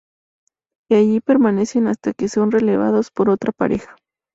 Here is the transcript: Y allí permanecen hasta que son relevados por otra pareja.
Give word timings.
Y 0.89 0.95
allí 0.95 1.19
permanecen 1.21 1.85
hasta 1.85 2.13
que 2.13 2.27
son 2.27 2.49
relevados 2.49 3.11
por 3.11 3.29
otra 3.29 3.51
pareja. 3.51 3.95